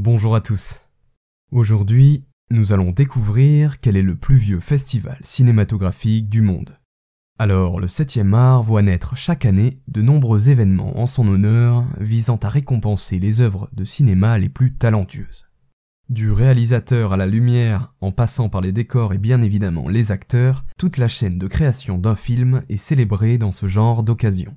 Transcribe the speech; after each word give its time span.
Bonjour 0.00 0.36
à 0.36 0.40
tous. 0.40 0.86
Aujourd'hui, 1.50 2.22
nous 2.52 2.72
allons 2.72 2.92
découvrir 2.92 3.80
quel 3.80 3.96
est 3.96 4.02
le 4.02 4.14
plus 4.14 4.36
vieux 4.36 4.60
festival 4.60 5.18
cinématographique 5.24 6.28
du 6.28 6.40
monde. 6.40 6.78
Alors, 7.36 7.80
le 7.80 7.88
7e 7.88 8.32
art 8.32 8.62
voit 8.62 8.82
naître 8.82 9.16
chaque 9.16 9.44
année 9.44 9.80
de 9.88 10.00
nombreux 10.00 10.50
événements 10.50 11.00
en 11.00 11.08
son 11.08 11.26
honneur 11.26 11.84
visant 11.98 12.36
à 12.36 12.48
récompenser 12.48 13.18
les 13.18 13.40
œuvres 13.40 13.68
de 13.72 13.82
cinéma 13.82 14.38
les 14.38 14.48
plus 14.48 14.72
talentueuses. 14.72 15.48
Du 16.08 16.30
réalisateur 16.30 17.12
à 17.12 17.16
la 17.16 17.26
lumière, 17.26 17.92
en 18.00 18.12
passant 18.12 18.48
par 18.48 18.60
les 18.60 18.70
décors 18.70 19.14
et 19.14 19.18
bien 19.18 19.42
évidemment 19.42 19.88
les 19.88 20.12
acteurs, 20.12 20.64
toute 20.76 20.98
la 20.98 21.08
chaîne 21.08 21.40
de 21.40 21.48
création 21.48 21.98
d'un 21.98 22.14
film 22.14 22.62
est 22.68 22.76
célébrée 22.76 23.36
dans 23.36 23.50
ce 23.50 23.66
genre 23.66 24.04
d'occasion. 24.04 24.54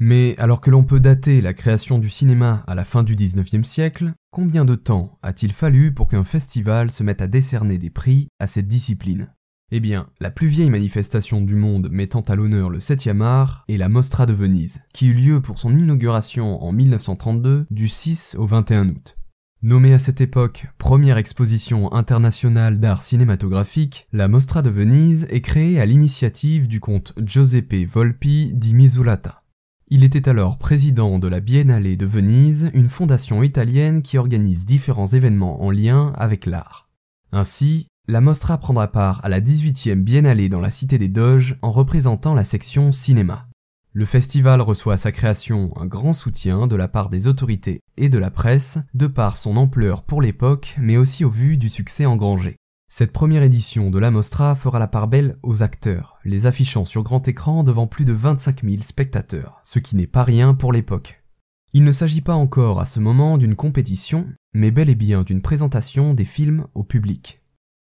Mais 0.00 0.34
alors 0.38 0.60
que 0.60 0.70
l'on 0.70 0.82
peut 0.82 1.00
dater 1.00 1.40
la 1.40 1.54
création 1.54 1.98
du 1.98 2.10
cinéma 2.10 2.64
à 2.66 2.74
la 2.74 2.84
fin 2.84 3.02
du 3.02 3.14
19e 3.14 3.64
siècle, 3.64 4.12
combien 4.32 4.64
de 4.64 4.74
temps 4.74 5.18
a-t-il 5.22 5.52
fallu 5.52 5.94
pour 5.94 6.08
qu'un 6.08 6.24
festival 6.24 6.90
se 6.90 7.04
mette 7.04 7.22
à 7.22 7.28
décerner 7.28 7.78
des 7.78 7.90
prix 7.90 8.28
à 8.40 8.46
cette 8.46 8.66
discipline? 8.66 9.32
Eh 9.70 9.80
bien, 9.80 10.08
la 10.20 10.30
plus 10.30 10.48
vieille 10.48 10.70
manifestation 10.70 11.40
du 11.40 11.54
monde 11.54 11.88
mettant 11.90 12.20
à 12.22 12.34
l'honneur 12.34 12.70
le 12.70 12.80
7e 12.80 13.22
art 13.22 13.64
est 13.68 13.76
la 13.76 13.88
Mostra 13.88 14.26
de 14.26 14.32
Venise, 14.32 14.82
qui 14.92 15.08
eut 15.08 15.14
lieu 15.14 15.40
pour 15.40 15.58
son 15.58 15.74
inauguration 15.74 16.62
en 16.62 16.72
1932 16.72 17.66
du 17.70 17.88
6 17.88 18.36
au 18.38 18.46
21 18.46 18.88
août. 18.90 19.16
Nommée 19.62 19.94
à 19.94 19.98
cette 19.98 20.20
époque 20.20 20.66
première 20.76 21.16
exposition 21.16 21.90
internationale 21.92 22.78
d'art 22.78 23.02
cinématographique, 23.02 24.06
la 24.12 24.28
Mostra 24.28 24.60
de 24.60 24.70
Venise 24.70 25.26
est 25.30 25.40
créée 25.40 25.80
à 25.80 25.86
l'initiative 25.86 26.68
du 26.68 26.80
comte 26.80 27.14
Giuseppe 27.24 27.86
Volpi 27.88 28.52
di 28.52 28.74
Misurata. 28.74 29.43
Il 29.88 30.02
était 30.02 30.30
alors 30.30 30.56
président 30.56 31.18
de 31.18 31.28
la 31.28 31.40
Biennale 31.40 31.96
de 31.96 32.06
Venise, 32.06 32.70
une 32.72 32.88
fondation 32.88 33.42
italienne 33.42 34.00
qui 34.00 34.16
organise 34.16 34.64
différents 34.64 35.06
événements 35.06 35.62
en 35.62 35.70
lien 35.70 36.14
avec 36.16 36.46
l'art. 36.46 36.88
Ainsi, 37.32 37.88
la 38.08 38.22
Mostra 38.22 38.56
prendra 38.56 38.88
part 38.88 39.22
à 39.24 39.28
la 39.28 39.42
18e 39.42 40.02
Biennale 40.02 40.48
dans 40.48 40.60
la 40.60 40.70
Cité 40.70 40.96
des 40.96 41.08
Doges 41.08 41.58
en 41.60 41.70
représentant 41.70 42.34
la 42.34 42.44
section 42.44 42.92
cinéma. 42.92 43.46
Le 43.92 44.06
festival 44.06 44.62
reçoit 44.62 44.94
à 44.94 44.96
sa 44.96 45.12
création 45.12 45.70
un 45.76 45.86
grand 45.86 46.14
soutien 46.14 46.66
de 46.66 46.76
la 46.76 46.88
part 46.88 47.10
des 47.10 47.28
autorités 47.28 47.80
et 47.98 48.08
de 48.08 48.18
la 48.18 48.30
presse, 48.30 48.78
de 48.94 49.06
par 49.06 49.36
son 49.36 49.56
ampleur 49.56 50.02
pour 50.02 50.22
l'époque, 50.22 50.74
mais 50.80 50.96
aussi 50.96 51.24
au 51.24 51.30
vu 51.30 51.58
du 51.58 51.68
succès 51.68 52.06
engrangé. 52.06 52.56
Cette 52.96 53.10
première 53.10 53.42
édition 53.42 53.90
de 53.90 53.98
la 53.98 54.12
Mostra 54.12 54.54
fera 54.54 54.78
la 54.78 54.86
part 54.86 55.08
belle 55.08 55.36
aux 55.42 55.64
acteurs, 55.64 56.16
les 56.24 56.46
affichant 56.46 56.84
sur 56.84 57.02
grand 57.02 57.26
écran 57.26 57.64
devant 57.64 57.88
plus 57.88 58.04
de 58.04 58.12
25 58.12 58.62
000 58.62 58.82
spectateurs, 58.84 59.58
ce 59.64 59.80
qui 59.80 59.96
n'est 59.96 60.06
pas 60.06 60.22
rien 60.22 60.54
pour 60.54 60.72
l'époque. 60.72 61.24
Il 61.72 61.82
ne 61.82 61.90
s'agit 61.90 62.20
pas 62.20 62.36
encore 62.36 62.80
à 62.80 62.86
ce 62.86 63.00
moment 63.00 63.36
d'une 63.36 63.56
compétition, 63.56 64.28
mais 64.52 64.70
bel 64.70 64.88
et 64.88 64.94
bien 64.94 65.24
d'une 65.24 65.42
présentation 65.42 66.14
des 66.14 66.24
films 66.24 66.68
au 66.74 66.84
public. 66.84 67.42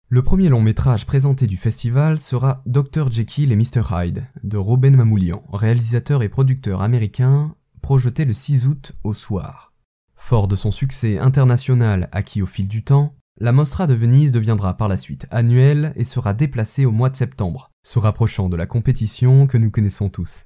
Le 0.07 0.23
premier 0.23 0.49
long 0.49 0.61
métrage 0.61 1.05
présenté 1.05 1.49
du 1.49 1.57
festival 1.57 2.19
sera 2.19 2.63
Dr. 2.67 3.11
Jekyll 3.11 3.51
et 3.51 3.57
Mr. 3.57 3.83
Hyde 3.91 4.23
de 4.45 4.57
Robin 4.57 4.93
Mamoulian, 4.93 5.43
réalisateur 5.53 6.23
et 6.23 6.29
producteur 6.29 6.81
américain, 6.81 7.57
projeté 7.81 8.25
le 8.25 8.35
6 8.35 8.69
août 8.69 8.93
au 9.03 9.15
soir. 9.15 9.73
Fort 10.15 10.47
de 10.47 10.55
son 10.55 10.71
succès 10.71 11.19
international 11.19 12.09
acquis 12.13 12.41
au 12.41 12.47
fil 12.47 12.69
du 12.69 12.85
temps, 12.85 13.17
la 13.43 13.51
Mostra 13.51 13.89
de 13.89 13.95
Venise 13.95 14.31
deviendra 14.31 14.77
par 14.77 14.87
la 14.87 14.97
suite 14.97 15.27
annuelle 15.33 15.93
et 15.97 16.05
sera 16.05 16.33
déplacée 16.33 16.87
au 16.87 16.93
mois 16.93 17.11
de 17.11 17.17
septembre, 17.17 17.73
se 17.83 17.99
rapprochant 17.99 18.49
de 18.49 18.55
la 18.55 18.67
compétition 18.67 19.49
que 19.49 19.59
nous 19.59 19.73
connaissons 19.73 20.11
tous. 20.11 20.45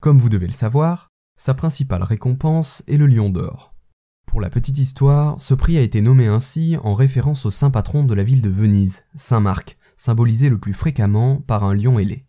Comme 0.00 0.18
vous 0.18 0.28
devez 0.28 0.46
le 0.46 0.52
savoir, 0.52 1.08
sa 1.36 1.54
principale 1.54 2.04
récompense 2.04 2.84
est 2.86 2.98
le 2.98 3.08
Lion 3.08 3.30
d'Or. 3.30 3.74
Pour 4.28 4.40
la 4.40 4.48
petite 4.48 4.78
histoire, 4.78 5.40
ce 5.40 5.54
prix 5.54 5.76
a 5.76 5.80
été 5.80 6.00
nommé 6.00 6.28
ainsi 6.28 6.76
en 6.84 6.94
référence 6.94 7.46
au 7.46 7.50
saint 7.50 7.72
patron 7.72 8.04
de 8.04 8.14
la 8.14 8.22
ville 8.22 8.42
de 8.42 8.48
Venise, 8.48 9.02
Saint 9.16 9.40
Marc, 9.40 9.76
symbolisé 9.96 10.48
le 10.48 10.58
plus 10.58 10.74
fréquemment 10.74 11.40
par 11.40 11.64
un 11.64 11.74
lion 11.74 11.98
ailé. 11.98 12.26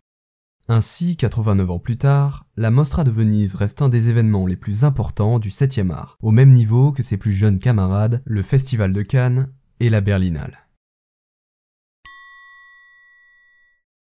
Ainsi, 0.66 1.16
89 1.16 1.70
ans 1.70 1.78
plus 1.78 1.96
tard, 1.96 2.44
la 2.56 2.72
Mostra 2.72 3.04
de 3.04 3.12
Venise 3.12 3.54
reste 3.54 3.82
un 3.82 3.88
des 3.88 4.08
événements 4.08 4.46
les 4.46 4.56
plus 4.56 4.82
importants 4.82 5.38
du 5.38 5.50
7e 5.50 5.92
art, 5.92 6.18
au 6.20 6.32
même 6.32 6.50
niveau 6.50 6.90
que 6.90 7.04
ses 7.04 7.18
plus 7.18 7.32
jeunes 7.32 7.60
camarades, 7.60 8.20
le 8.26 8.42
Festival 8.42 8.92
de 8.92 9.02
Cannes 9.02 9.52
et 9.80 9.90
la 9.90 10.00
Berlinale. 10.00 10.67